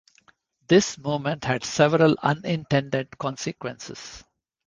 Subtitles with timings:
[0.67, 4.23] This movement had several unintended consequences.